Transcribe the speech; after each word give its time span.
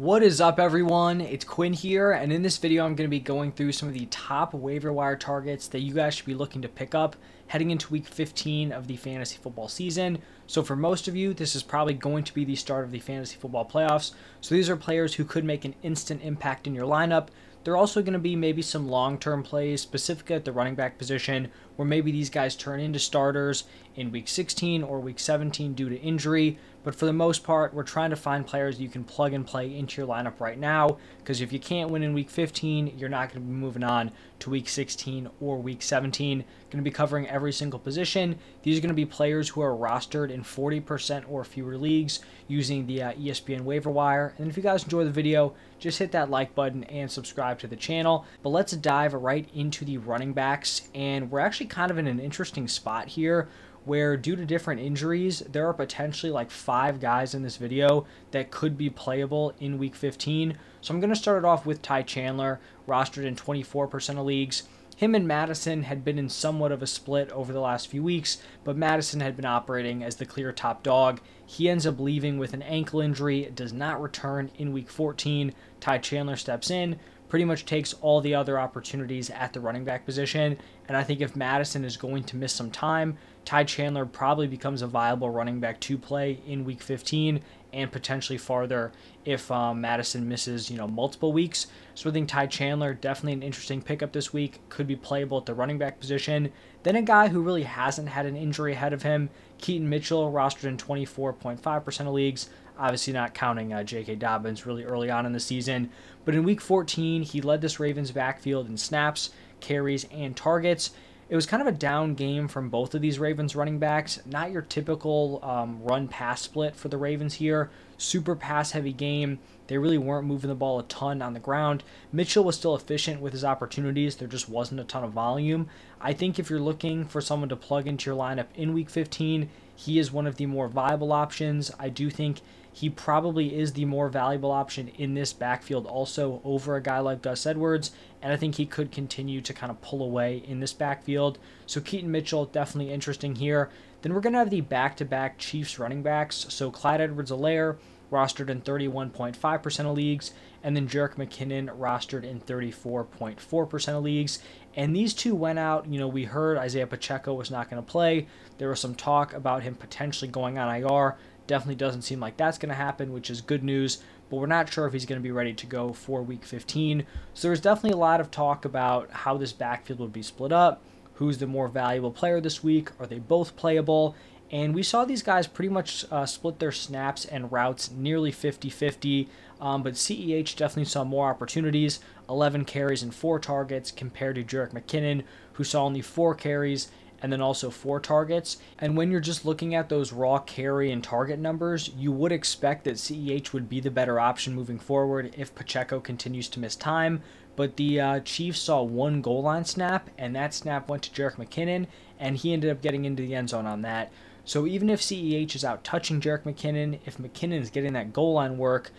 What 0.00 0.22
is 0.22 0.40
up, 0.40 0.58
everyone? 0.58 1.20
It's 1.20 1.44
Quinn 1.44 1.74
here, 1.74 2.10
and 2.10 2.32
in 2.32 2.40
this 2.40 2.56
video, 2.56 2.86
I'm 2.86 2.94
going 2.94 3.06
to 3.06 3.10
be 3.10 3.20
going 3.20 3.52
through 3.52 3.72
some 3.72 3.86
of 3.86 3.92
the 3.92 4.06
top 4.06 4.54
waiver 4.54 4.90
wire 4.90 5.14
targets 5.14 5.68
that 5.68 5.80
you 5.80 5.92
guys 5.92 6.14
should 6.14 6.24
be 6.24 6.32
looking 6.32 6.62
to 6.62 6.68
pick 6.68 6.94
up 6.94 7.16
heading 7.48 7.70
into 7.70 7.92
week 7.92 8.06
15 8.06 8.72
of 8.72 8.86
the 8.86 8.96
fantasy 8.96 9.36
football 9.36 9.68
season. 9.68 10.22
So, 10.46 10.62
for 10.62 10.74
most 10.74 11.06
of 11.06 11.16
you, 11.16 11.34
this 11.34 11.54
is 11.54 11.62
probably 11.62 11.92
going 11.92 12.24
to 12.24 12.32
be 12.32 12.46
the 12.46 12.56
start 12.56 12.86
of 12.86 12.92
the 12.92 12.98
fantasy 12.98 13.36
football 13.36 13.68
playoffs. 13.68 14.12
So, 14.40 14.54
these 14.54 14.70
are 14.70 14.76
players 14.76 15.12
who 15.12 15.24
could 15.26 15.44
make 15.44 15.66
an 15.66 15.74
instant 15.82 16.22
impact 16.22 16.66
in 16.66 16.74
your 16.74 16.86
lineup. 16.86 17.28
There 17.64 17.74
are 17.74 17.76
also 17.76 18.00
going 18.00 18.14
to 18.14 18.18
be 18.18 18.36
maybe 18.36 18.62
some 18.62 18.88
long 18.88 19.18
term 19.18 19.42
plays, 19.42 19.82
specifically 19.82 20.34
at 20.34 20.46
the 20.46 20.52
running 20.52 20.76
back 20.76 20.96
position, 20.96 21.50
where 21.80 21.86
maybe 21.86 22.12
these 22.12 22.28
guys 22.28 22.54
turn 22.54 22.78
into 22.78 22.98
starters 22.98 23.64
in 23.96 24.12
week 24.12 24.28
16 24.28 24.82
or 24.82 25.00
week 25.00 25.18
17 25.18 25.72
due 25.72 25.88
to 25.88 25.98
injury. 25.98 26.58
But 26.84 26.94
for 26.94 27.06
the 27.06 27.12
most 27.14 27.42
part, 27.42 27.72
we're 27.72 27.82
trying 27.82 28.10
to 28.10 28.16
find 28.16 28.46
players 28.46 28.78
you 28.78 28.90
can 28.90 29.04
plug 29.04 29.32
and 29.32 29.46
play 29.46 29.74
into 29.74 30.00
your 30.00 30.08
lineup 30.08 30.40
right 30.40 30.58
now. 30.58 30.98
Because 31.18 31.40
if 31.40 31.52
you 31.52 31.58
can't 31.58 31.90
win 31.90 32.02
in 32.02 32.14
week 32.14 32.30
15, 32.30 32.98
you're 32.98 33.08
not 33.08 33.30
going 33.30 33.42
to 33.42 33.48
be 33.48 33.54
moving 33.54 33.82
on 33.82 34.10
to 34.40 34.50
week 34.50 34.68
16 34.68 35.28
or 35.40 35.58
week 35.58 35.82
17. 35.82 36.44
Going 36.70 36.84
to 36.84 36.88
be 36.88 36.90
covering 36.90 37.28
every 37.28 37.52
single 37.52 37.78
position. 37.78 38.38
These 38.62 38.78
are 38.78 38.80
going 38.80 38.88
to 38.88 38.94
be 38.94 39.04
players 39.04 39.48
who 39.50 39.60
are 39.60 39.76
rostered 39.76 40.30
in 40.30 40.42
40% 40.42 41.24
or 41.28 41.44
fewer 41.44 41.76
leagues 41.76 42.20
using 42.48 42.86
the 42.86 43.02
uh, 43.02 43.12
ESPN 43.12 43.62
waiver 43.62 43.90
wire. 43.90 44.34
And 44.38 44.48
if 44.48 44.56
you 44.56 44.62
guys 44.62 44.84
enjoy 44.84 45.04
the 45.04 45.10
video, 45.10 45.54
just 45.78 45.98
hit 45.98 46.12
that 46.12 46.30
like 46.30 46.54
button 46.54 46.84
and 46.84 47.10
subscribe 47.10 47.58
to 47.58 47.66
the 47.66 47.76
channel. 47.76 48.24
But 48.42 48.50
let's 48.50 48.72
dive 48.72 49.14
right 49.14 49.48
into 49.54 49.84
the 49.84 49.98
running 49.98 50.32
backs. 50.32 50.88
And 50.94 51.30
we're 51.30 51.40
actually 51.40 51.66
kind 51.70 51.90
of 51.90 51.98
in 51.98 52.06
an 52.06 52.20
interesting 52.20 52.68
spot 52.68 53.08
here 53.08 53.48
where 53.84 54.16
due 54.16 54.36
to 54.36 54.44
different 54.44 54.80
injuries, 54.80 55.40
there 55.50 55.66
are 55.66 55.72
potentially 55.72 56.30
like 56.30 56.50
five 56.50 57.00
guys 57.00 57.34
in 57.34 57.42
this 57.42 57.56
video 57.56 58.06
that 58.30 58.50
could 58.50 58.76
be 58.76 58.90
playable 58.90 59.54
in 59.58 59.78
week 59.78 59.94
15. 59.94 60.56
So 60.80 60.92
I'm 60.92 61.00
going 61.00 61.10
to 61.10 61.16
start 61.16 61.38
it 61.38 61.46
off 61.46 61.64
with 61.64 61.82
Ty 61.82 62.02
Chandler, 62.02 62.60
rostered 62.86 63.24
in 63.24 63.36
24% 63.36 64.18
of 64.18 64.26
leagues. 64.26 64.64
Him 64.96 65.14
and 65.14 65.26
Mattison 65.26 65.84
had 65.84 66.04
been 66.04 66.18
in 66.18 66.28
somewhat 66.28 66.72
of 66.72 66.82
a 66.82 66.86
split 66.86 67.30
over 67.30 67.54
the 67.54 67.60
last 67.60 67.88
few 67.88 68.02
weeks, 68.02 68.42
but 68.64 68.76
Mattison 68.76 69.20
had 69.20 69.34
been 69.34 69.46
operating 69.46 70.04
as 70.04 70.16
the 70.16 70.26
clear 70.26 70.52
top 70.52 70.82
dog. 70.82 71.22
He 71.46 71.70
ends 71.70 71.86
up 71.86 71.98
leaving 71.98 72.38
with 72.38 72.52
an 72.52 72.60
ankle 72.60 73.00
injury, 73.00 73.50
does 73.54 73.72
not 73.72 74.02
return 74.02 74.50
in 74.58 74.74
week 74.74 74.90
14. 74.90 75.54
Ty 75.80 75.98
Chandler 75.98 76.36
steps 76.36 76.70
in, 76.70 77.00
pretty 77.30 77.44
much 77.44 77.64
takes 77.64 77.94
all 77.94 78.20
the 78.20 78.34
other 78.34 78.58
opportunities 78.58 79.30
at 79.30 79.52
the 79.52 79.60
running 79.60 79.84
back 79.84 80.04
position. 80.04 80.58
And 80.88 80.96
I 80.96 81.04
think 81.04 81.20
if 81.20 81.36
Mattison 81.36 81.84
is 81.84 81.96
going 81.96 82.24
to 82.24 82.36
miss 82.36 82.52
some 82.52 82.70
time, 82.70 83.16
Ty 83.44 83.64
Chandler 83.64 84.04
probably 84.04 84.48
becomes 84.48 84.82
a 84.82 84.86
viable 84.86 85.30
running 85.30 85.60
back 85.60 85.80
to 85.80 85.96
play 85.96 86.40
in 86.46 86.64
week 86.64 86.82
15 86.82 87.40
and 87.72 87.92
potentially 87.92 88.36
farther 88.36 88.90
if 89.24 89.48
um, 89.50 89.80
Mattison 89.80 90.28
misses, 90.28 90.70
you 90.70 90.76
know, 90.76 90.88
multiple 90.88 91.32
weeks. 91.32 91.68
So 91.94 92.10
I 92.10 92.12
think 92.12 92.28
Ty 92.28 92.46
Chandler 92.48 92.94
definitely 92.94 93.34
an 93.34 93.42
interesting 93.44 93.80
pickup 93.80 94.12
this 94.12 94.32
week. 94.32 94.58
Could 94.68 94.88
be 94.88 94.96
playable 94.96 95.38
at 95.38 95.46
the 95.46 95.54
running 95.54 95.78
back 95.78 96.00
position. 96.00 96.52
Then 96.82 96.96
a 96.96 97.02
guy 97.02 97.28
who 97.28 97.42
really 97.42 97.62
hasn't 97.62 98.08
had 98.08 98.26
an 98.26 98.36
injury 98.36 98.72
ahead 98.72 98.92
of 98.92 99.02
him, 99.02 99.30
Keaton 99.58 99.88
Mitchell, 99.88 100.32
rostered 100.32 100.64
in 100.64 100.76
24.5% 100.76 102.00
of 102.00 102.12
leagues. 102.12 102.50
Obviously, 102.78 103.12
not 103.12 103.34
counting 103.34 103.72
uh, 103.72 103.82
J.K. 103.84 104.16
Dobbins 104.16 104.66
really 104.66 104.84
early 104.84 105.10
on 105.10 105.26
in 105.26 105.32
the 105.32 105.40
season. 105.40 105.90
But 106.24 106.34
in 106.34 106.44
week 106.44 106.60
14, 106.60 107.22
he 107.22 107.40
led 107.40 107.60
this 107.60 107.80
Ravens 107.80 108.10
backfield 108.10 108.68
in 108.68 108.76
snaps, 108.76 109.30
carries, 109.60 110.04
and 110.12 110.36
targets. 110.36 110.90
It 111.28 111.36
was 111.36 111.46
kind 111.46 111.60
of 111.60 111.68
a 111.68 111.72
down 111.72 112.14
game 112.14 112.48
from 112.48 112.70
both 112.70 112.94
of 112.94 113.02
these 113.02 113.18
Ravens 113.18 113.54
running 113.54 113.78
backs. 113.78 114.20
Not 114.26 114.50
your 114.50 114.62
typical 114.62 115.38
um, 115.42 115.82
run 115.82 116.08
pass 116.08 116.42
split 116.42 116.74
for 116.74 116.88
the 116.88 116.98
Ravens 116.98 117.34
here. 117.34 117.70
Super 118.00 118.34
pass 118.34 118.70
heavy 118.70 118.94
game. 118.94 119.40
They 119.66 119.76
really 119.76 119.98
weren't 119.98 120.26
moving 120.26 120.48
the 120.48 120.54
ball 120.54 120.78
a 120.78 120.84
ton 120.84 121.20
on 121.20 121.34
the 121.34 121.38
ground. 121.38 121.84
Mitchell 122.10 122.42
was 122.42 122.56
still 122.56 122.74
efficient 122.74 123.20
with 123.20 123.34
his 123.34 123.44
opportunities. 123.44 124.16
There 124.16 124.26
just 124.26 124.48
wasn't 124.48 124.80
a 124.80 124.84
ton 124.84 125.04
of 125.04 125.12
volume. 125.12 125.68
I 126.00 126.14
think 126.14 126.38
if 126.38 126.48
you're 126.48 126.60
looking 126.60 127.04
for 127.04 127.20
someone 127.20 127.50
to 127.50 127.56
plug 127.56 127.86
into 127.86 128.08
your 128.08 128.18
lineup 128.18 128.46
in 128.54 128.72
week 128.72 128.88
15, 128.88 129.50
he 129.76 129.98
is 129.98 130.10
one 130.10 130.26
of 130.26 130.36
the 130.36 130.46
more 130.46 130.66
viable 130.66 131.12
options. 131.12 131.70
I 131.78 131.90
do 131.90 132.08
think 132.08 132.40
he 132.72 132.88
probably 132.88 133.58
is 133.58 133.74
the 133.74 133.84
more 133.84 134.08
valuable 134.08 134.50
option 134.50 134.88
in 134.96 135.12
this 135.12 135.34
backfield 135.34 135.86
also 135.86 136.40
over 136.42 136.76
a 136.76 136.82
guy 136.82 137.00
like 137.00 137.20
Gus 137.20 137.44
Edwards, 137.44 137.90
and 138.22 138.32
I 138.32 138.36
think 138.36 138.54
he 138.54 138.64
could 138.64 138.92
continue 138.92 139.40
to 139.42 139.52
kind 139.52 139.70
of 139.70 139.82
pull 139.82 140.02
away 140.02 140.42
in 140.46 140.60
this 140.60 140.72
backfield. 140.72 141.38
So 141.66 141.80
Keaton 141.80 142.10
Mitchell, 142.10 142.46
definitely 142.46 142.92
interesting 142.92 143.34
here. 143.34 143.70
Then 144.02 144.14
we're 144.14 144.20
going 144.20 144.32
to 144.32 144.38
have 144.38 144.50
the 144.50 144.60
back 144.62 144.96
to 144.96 145.04
back 145.04 145.38
Chiefs 145.38 145.78
running 145.78 146.02
backs. 146.02 146.46
So 146.48 146.70
Clyde 146.70 147.00
Edwards 147.00 147.30
Helaire, 147.30 147.76
rostered 148.10 148.50
in 148.50 148.60
31.5% 148.60 149.80
of 149.80 149.96
leagues, 149.96 150.32
and 150.62 150.76
then 150.76 150.88
Jerick 150.88 151.14
McKinnon, 151.14 151.76
rostered 151.78 152.24
in 152.24 152.40
34.4% 152.40 153.88
of 153.96 154.02
leagues. 154.02 154.40
And 154.74 154.94
these 154.94 155.14
two 155.14 155.34
went 155.34 155.58
out. 155.58 155.86
You 155.86 155.98
know, 155.98 156.08
we 156.08 156.24
heard 156.24 156.58
Isaiah 156.58 156.86
Pacheco 156.86 157.34
was 157.34 157.50
not 157.50 157.70
going 157.70 157.82
to 157.82 157.90
play. 157.90 158.26
There 158.58 158.68
was 158.68 158.80
some 158.80 158.94
talk 158.94 159.32
about 159.32 159.62
him 159.62 159.74
potentially 159.74 160.30
going 160.30 160.58
on 160.58 160.74
IR. 160.74 161.16
Definitely 161.46 161.76
doesn't 161.76 162.02
seem 162.02 162.20
like 162.20 162.36
that's 162.36 162.58
going 162.58 162.68
to 162.68 162.74
happen, 162.74 163.12
which 163.12 163.30
is 163.30 163.40
good 163.40 163.64
news, 163.64 164.02
but 164.28 164.36
we're 164.36 164.46
not 164.46 164.72
sure 164.72 164.86
if 164.86 164.92
he's 164.92 165.06
going 165.06 165.20
to 165.20 165.22
be 165.22 165.32
ready 165.32 165.52
to 165.52 165.66
go 165.66 165.92
for 165.92 166.22
week 166.22 166.44
15. 166.44 167.04
So 167.34 167.48
there's 167.48 167.60
definitely 167.60 167.96
a 167.96 168.00
lot 168.00 168.20
of 168.20 168.30
talk 168.30 168.64
about 168.64 169.10
how 169.10 169.36
this 169.36 169.52
backfield 169.52 169.98
would 169.98 170.12
be 170.12 170.22
split 170.22 170.52
up, 170.52 170.82
who's 171.20 171.36
the 171.36 171.46
more 171.46 171.68
valuable 171.68 172.10
player 172.10 172.40
this 172.40 172.64
week, 172.64 172.88
are 172.98 173.06
they 173.06 173.18
both 173.18 173.54
playable? 173.54 174.16
And 174.50 174.74
we 174.74 174.82
saw 174.82 175.04
these 175.04 175.22
guys 175.22 175.46
pretty 175.46 175.68
much 175.68 176.06
uh, 176.10 176.24
split 176.24 176.58
their 176.58 176.72
snaps 176.72 177.26
and 177.26 177.52
routes 177.52 177.90
nearly 177.90 178.32
50 178.32 178.70
50. 178.70 179.28
Um, 179.60 179.82
but 179.82 179.94
CEH 179.94 180.56
definitely 180.56 180.86
saw 180.86 181.04
more 181.04 181.28
opportunities 181.28 182.00
11 182.30 182.64
carries 182.64 183.02
and 183.02 183.14
4 183.14 183.38
targets 183.38 183.90
compared 183.90 184.36
to 184.36 184.42
Jerick 184.42 184.72
McKinnon, 184.72 185.24
who 185.52 185.62
saw 185.62 185.84
only 185.84 186.00
4 186.00 186.34
carries 186.36 186.88
and 187.22 187.32
then 187.32 187.40
also 187.40 187.70
four 187.70 188.00
targets. 188.00 188.58
And 188.78 188.96
when 188.96 189.10
you're 189.10 189.20
just 189.20 189.44
looking 189.44 189.74
at 189.74 189.88
those 189.88 190.12
raw 190.12 190.38
carry 190.38 190.90
and 190.90 191.02
target 191.02 191.38
numbers, 191.38 191.90
you 191.96 192.12
would 192.12 192.32
expect 192.32 192.84
that 192.84 192.96
CEH 192.96 193.52
would 193.52 193.68
be 193.68 193.80
the 193.80 193.90
better 193.90 194.18
option 194.18 194.54
moving 194.54 194.78
forward 194.78 195.34
if 195.36 195.54
Pacheco 195.54 196.00
continues 196.00 196.48
to 196.48 196.60
miss 196.60 196.76
time. 196.76 197.22
But 197.56 197.76
the 197.76 198.00
uh, 198.00 198.20
Chiefs 198.20 198.60
saw 198.60 198.82
one 198.82 199.20
goal 199.20 199.42
line 199.42 199.64
snap, 199.64 200.08
and 200.16 200.34
that 200.34 200.54
snap 200.54 200.88
went 200.88 201.02
to 201.02 201.10
Jerick 201.10 201.36
McKinnon, 201.36 201.86
and 202.18 202.36
he 202.36 202.52
ended 202.52 202.70
up 202.70 202.80
getting 202.80 203.04
into 203.04 203.22
the 203.22 203.34
end 203.34 203.50
zone 203.50 203.66
on 203.66 203.82
that. 203.82 204.10
So 204.44 204.66
even 204.66 204.88
if 204.88 205.00
CEH 205.00 205.54
is 205.54 205.64
out 205.64 205.84
touching 205.84 206.20
Jerick 206.20 206.44
McKinnon, 206.44 207.00
if 207.04 207.18
McKinnon 207.18 207.60
is 207.60 207.70
getting 207.70 207.92
that 207.92 208.12
goal 208.12 208.34
line 208.34 208.56
work, 208.56 208.90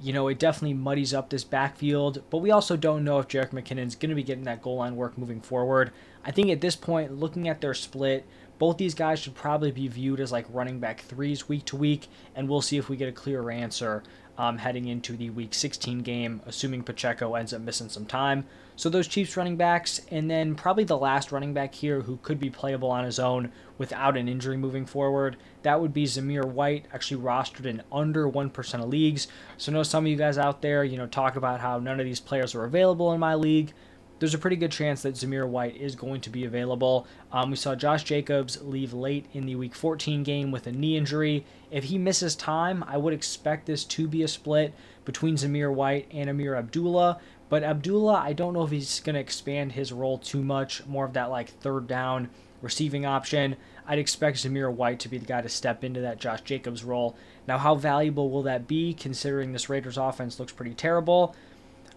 you 0.00 0.12
know, 0.12 0.28
it 0.28 0.38
definitely 0.38 0.74
muddies 0.74 1.14
up 1.14 1.30
this 1.30 1.44
backfield, 1.44 2.22
but 2.30 2.38
we 2.38 2.50
also 2.50 2.76
don't 2.76 3.04
know 3.04 3.18
if 3.18 3.28
Jerick 3.28 3.50
McKinnon's 3.50 3.94
going 3.94 4.10
to 4.10 4.16
be 4.16 4.22
getting 4.22 4.44
that 4.44 4.62
goal 4.62 4.76
line 4.76 4.96
work 4.96 5.16
moving 5.16 5.40
forward. 5.40 5.92
I 6.24 6.30
think 6.30 6.50
at 6.50 6.60
this 6.60 6.76
point, 6.76 7.18
looking 7.18 7.48
at 7.48 7.60
their 7.60 7.74
split, 7.74 8.26
both 8.58 8.76
these 8.76 8.94
guys 8.94 9.18
should 9.18 9.34
probably 9.34 9.72
be 9.72 9.88
viewed 9.88 10.20
as 10.20 10.32
like 10.32 10.46
running 10.48 10.78
back 10.78 11.00
threes 11.00 11.48
week 11.48 11.64
to 11.66 11.76
week, 11.76 12.08
and 12.34 12.48
we'll 12.48 12.62
see 12.62 12.76
if 12.76 12.88
we 12.88 12.96
get 12.96 13.08
a 13.08 13.12
clearer 13.12 13.50
answer 13.50 14.02
um, 14.36 14.58
heading 14.58 14.86
into 14.86 15.16
the 15.16 15.30
week 15.30 15.54
16 15.54 16.00
game, 16.00 16.40
assuming 16.46 16.82
Pacheco 16.82 17.34
ends 17.34 17.52
up 17.52 17.60
missing 17.60 17.88
some 17.88 18.06
time. 18.06 18.44
So 18.76 18.88
those 18.88 19.06
Chiefs 19.06 19.36
running 19.36 19.56
backs, 19.56 20.00
and 20.10 20.28
then 20.28 20.56
probably 20.56 20.82
the 20.82 20.98
last 20.98 21.30
running 21.30 21.54
back 21.54 21.74
here 21.74 22.00
who 22.00 22.18
could 22.22 22.40
be 22.40 22.50
playable 22.50 22.90
on 22.90 23.04
his 23.04 23.20
own 23.20 23.52
without 23.78 24.16
an 24.16 24.28
injury 24.28 24.56
moving 24.56 24.84
forward, 24.84 25.36
that 25.62 25.80
would 25.80 25.94
be 25.94 26.04
Zamir 26.04 26.44
White, 26.44 26.86
actually 26.92 27.22
rostered 27.22 27.66
in 27.66 27.82
under 27.92 28.28
1% 28.28 28.74
of 28.82 28.88
leagues. 28.88 29.28
So 29.58 29.70
I 29.70 29.74
know 29.74 29.82
some 29.84 30.04
of 30.04 30.10
you 30.10 30.16
guys 30.16 30.38
out 30.38 30.60
there, 30.60 30.82
you 30.82 30.96
know, 30.96 31.06
talk 31.06 31.36
about 31.36 31.60
how 31.60 31.78
none 31.78 32.00
of 32.00 32.06
these 32.06 32.20
players 32.20 32.54
are 32.54 32.64
available 32.64 33.12
in 33.12 33.20
my 33.20 33.36
league 33.36 33.72
there's 34.18 34.34
a 34.34 34.38
pretty 34.38 34.56
good 34.56 34.70
chance 34.70 35.02
that 35.02 35.14
Zamir 35.14 35.46
White 35.48 35.76
is 35.76 35.96
going 35.96 36.20
to 36.22 36.30
be 36.30 36.44
available. 36.44 37.06
Um, 37.32 37.50
we 37.50 37.56
saw 37.56 37.74
Josh 37.74 38.04
Jacobs 38.04 38.60
leave 38.62 38.92
late 38.92 39.26
in 39.32 39.46
the 39.46 39.56
Week 39.56 39.74
14 39.74 40.22
game 40.22 40.50
with 40.50 40.66
a 40.66 40.72
knee 40.72 40.96
injury. 40.96 41.44
If 41.70 41.84
he 41.84 41.98
misses 41.98 42.36
time, 42.36 42.84
I 42.86 42.96
would 42.96 43.12
expect 43.12 43.66
this 43.66 43.84
to 43.84 44.06
be 44.06 44.22
a 44.22 44.28
split 44.28 44.72
between 45.04 45.36
Zamir 45.36 45.72
White 45.72 46.06
and 46.10 46.30
Ameer 46.30 46.56
Abdullah. 46.56 47.20
But 47.48 47.64
Abdullah, 47.64 48.14
I 48.14 48.32
don't 48.32 48.54
know 48.54 48.64
if 48.64 48.70
he's 48.70 49.00
going 49.00 49.14
to 49.14 49.20
expand 49.20 49.72
his 49.72 49.92
role 49.92 50.18
too 50.18 50.42
much, 50.42 50.86
more 50.86 51.04
of 51.04 51.12
that 51.14 51.30
like 51.30 51.50
third 51.50 51.86
down 51.86 52.30
receiving 52.62 53.04
option. 53.04 53.56
I'd 53.86 53.98
expect 53.98 54.38
Zamir 54.38 54.72
White 54.72 54.98
to 55.00 55.08
be 55.08 55.18
the 55.18 55.26
guy 55.26 55.42
to 55.42 55.48
step 55.48 55.84
into 55.84 56.00
that 56.00 56.18
Josh 56.18 56.40
Jacobs 56.40 56.82
role. 56.82 57.16
Now, 57.46 57.58
how 57.58 57.74
valuable 57.74 58.30
will 58.30 58.42
that 58.44 58.66
be 58.66 58.94
considering 58.94 59.52
this 59.52 59.68
Raiders 59.68 59.98
offense 59.98 60.40
looks 60.40 60.52
pretty 60.52 60.74
terrible? 60.74 61.36